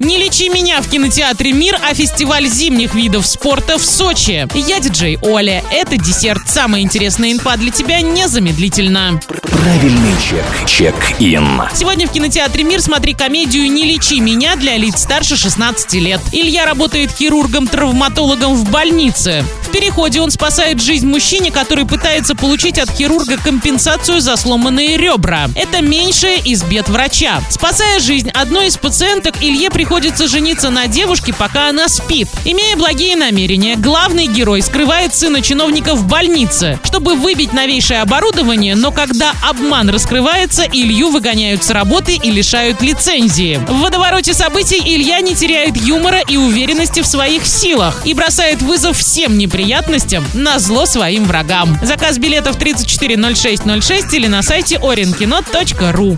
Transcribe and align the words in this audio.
Не 0.00 0.16
лечи 0.16 0.48
меня 0.48 0.80
в 0.80 0.88
кинотеатре 0.88 1.50
«Мир», 1.50 1.76
а 1.82 1.92
фестиваль 1.92 2.46
зимних 2.46 2.94
видов 2.94 3.26
спорта 3.26 3.78
в 3.78 3.84
Сочи. 3.84 4.46
Я 4.54 4.78
диджей 4.78 5.18
Оля. 5.22 5.64
Это 5.72 5.96
десерт. 5.96 6.42
Самая 6.46 6.82
интересная 6.82 7.32
инфа 7.32 7.56
для 7.56 7.72
тебя 7.72 8.00
незамедлительно. 8.00 9.20
Правильный 9.26 10.14
чек. 10.22 10.44
Чек-ин. 10.68 11.62
Сегодня 11.74 12.06
в 12.06 12.12
кинотеатре 12.12 12.62
«Мир» 12.62 12.80
смотри 12.80 13.12
комедию 13.12 13.68
«Не 13.72 13.86
лечи 13.86 14.20
меня» 14.20 14.54
для 14.54 14.76
лиц 14.76 15.02
старше 15.02 15.36
16 15.36 15.94
лет. 15.94 16.20
Илья 16.30 16.64
работает 16.64 17.10
хирургом-травматологом 17.10 18.54
в 18.54 18.70
больнице. 18.70 19.44
В 19.68 19.70
переходе 19.70 20.22
он 20.22 20.30
спасает 20.30 20.80
жизнь 20.80 21.06
мужчине, 21.06 21.50
который 21.50 21.84
пытается 21.84 22.34
получить 22.34 22.78
от 22.78 22.90
хирурга 22.90 23.36
компенсацию 23.36 24.22
за 24.22 24.36
сломанные 24.36 24.96
ребра. 24.96 25.50
Это 25.54 25.82
меньшее 25.82 26.38
из 26.38 26.62
бед 26.62 26.88
врача. 26.88 27.42
Спасая 27.50 28.00
жизнь 28.00 28.30
одной 28.30 28.68
из 28.68 28.78
пациенток, 28.78 29.34
Илье 29.42 29.70
приходится 29.70 30.26
жениться 30.26 30.70
на 30.70 30.86
девушке, 30.86 31.34
пока 31.34 31.68
она 31.68 31.88
спит. 31.88 32.28
Имея 32.46 32.76
благие 32.76 33.14
намерения, 33.14 33.76
главный 33.76 34.26
герой 34.26 34.62
скрывает 34.62 35.14
сына 35.14 35.42
чиновника 35.42 35.94
в 35.94 36.06
больнице, 36.06 36.80
чтобы 36.84 37.14
выбить 37.14 37.52
новейшее 37.52 38.00
оборудование, 38.00 38.74
но 38.74 38.90
когда 38.90 39.34
обман 39.42 39.90
раскрывается, 39.90 40.62
Илью 40.62 41.10
выгоняют 41.10 41.62
с 41.62 41.68
работы 41.68 42.14
и 42.14 42.30
лишают 42.30 42.80
лицензии. 42.80 43.60
В 43.68 43.80
водовороте 43.80 44.32
событий 44.32 44.80
Илья 44.82 45.20
не 45.20 45.34
теряет 45.34 45.76
юмора 45.76 46.22
и 46.26 46.38
уверенности 46.38 47.02
в 47.02 47.06
своих 47.06 47.44
силах 47.46 48.06
и 48.06 48.14
бросает 48.14 48.62
вызов 48.62 48.96
всем 48.96 49.36
неприятностям 49.36 49.57
неприятностям 49.58 50.24
на 50.34 50.60
зло 50.60 50.86
своим 50.86 51.24
врагам. 51.24 51.76
Заказ 51.82 52.18
билетов 52.18 52.56
340606 52.58 54.14
или 54.14 54.28
на 54.28 54.42
сайте 54.42 54.76
orinkino.ru. 54.76 56.16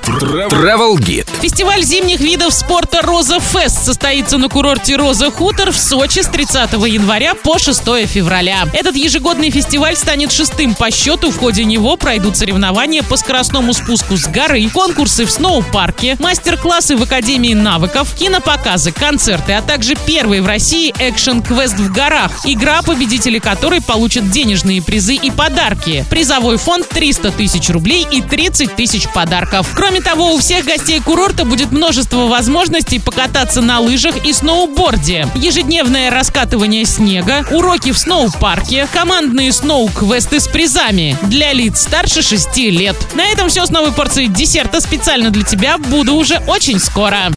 Travel 0.50 0.96
Guide. 0.98 1.26
Фестиваль 1.40 1.82
зимних 1.82 2.20
видов 2.20 2.52
спорта 2.52 3.00
«Роза 3.02 3.40
Фест» 3.40 3.84
состоится 3.84 4.36
на 4.36 4.50
курорте 4.50 4.96
«Роза 4.96 5.30
Хутор» 5.30 5.72
в 5.72 5.78
Сочи 5.78 6.20
с 6.20 6.26
30 6.26 6.72
января 6.86 7.34
по 7.34 7.58
6 7.58 7.80
февраля. 8.06 8.68
Этот 8.74 8.94
ежегодный 8.94 9.50
фестиваль 9.50 9.96
станет 9.96 10.32
шестым 10.32 10.74
по 10.74 10.90
счету. 10.90 11.30
В 11.30 11.38
ходе 11.38 11.64
него 11.64 11.96
пройдут 11.96 12.36
соревнования 12.36 13.02
по 13.02 13.16
скоростному 13.16 13.72
спуску 13.72 14.18
с 14.18 14.26
горы, 14.26 14.68
конкурсы 14.68 15.24
в 15.24 15.30
сноу-парке, 15.30 16.16
мастер-классы 16.18 16.94
в 16.94 17.02
Академии 17.02 17.54
навыков, 17.54 18.14
кинопоказы, 18.18 18.92
концерты, 18.92 19.54
а 19.54 19.62
также 19.62 19.94
первый 20.06 20.40
в 20.42 20.46
России 20.46 20.92
экшен-квест 20.98 21.78
в 21.78 21.90
горах. 21.90 22.32
Игра 22.44 22.82
победителей 22.82 23.29
победители 23.30 23.38
которой 23.38 23.80
получат 23.80 24.30
денежные 24.30 24.82
призы 24.82 25.14
и 25.14 25.30
подарки. 25.30 26.04
Призовой 26.10 26.56
фонд 26.56 26.88
300 26.88 27.32
тысяч 27.32 27.68
рублей 27.70 28.06
и 28.10 28.20
30 28.22 28.74
тысяч 28.76 29.08
подарков. 29.08 29.68
Кроме 29.74 30.00
того, 30.00 30.34
у 30.34 30.38
всех 30.38 30.64
гостей 30.64 31.00
курорта 31.00 31.44
будет 31.44 31.72
множество 31.72 32.26
возможностей 32.26 32.98
покататься 32.98 33.60
на 33.60 33.80
лыжах 33.80 34.24
и 34.24 34.32
сноуборде. 34.32 35.26
Ежедневное 35.34 36.10
раскатывание 36.10 36.84
снега, 36.84 37.44
уроки 37.50 37.92
в 37.92 37.98
сноу-парке, 37.98 38.88
командные 38.92 39.52
сноу-квесты 39.52 40.40
с 40.40 40.48
призами 40.48 41.16
для 41.22 41.52
лиц 41.52 41.82
старше 41.82 42.22
6 42.22 42.56
лет. 42.56 42.96
На 43.14 43.26
этом 43.26 43.48
все 43.48 43.66
с 43.66 43.70
новой 43.70 43.92
порцией 43.92 44.28
десерта 44.28 44.80
специально 44.80 45.30
для 45.30 45.42
тебя. 45.42 45.78
Буду 45.78 46.14
уже 46.14 46.40
очень 46.46 46.78
скоро. 46.78 47.28